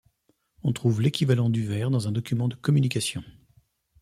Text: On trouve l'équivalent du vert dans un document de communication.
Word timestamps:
On 0.63 0.73
trouve 0.73 0.99
l'équivalent 0.99 1.51
du 1.51 1.63
vert 1.63 1.91
dans 1.91 2.07
un 2.07 2.11
document 2.11 2.47
de 2.47 2.55
communication. 2.55 3.23